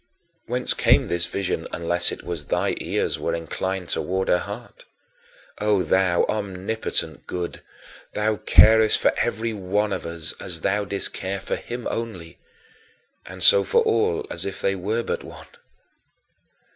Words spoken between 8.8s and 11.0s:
for every one of us as if thou